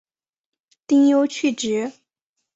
[0.87, 1.91] 丁忧去职。